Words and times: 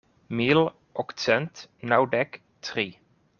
Mil 0.37 0.61
okcent 1.03 1.61
naŭdek 1.93 2.41
tri. 2.71 2.89